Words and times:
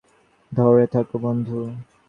ধরে 0.51 0.85
থাকো, 0.87 1.15
বন্ধু! 1.23 1.59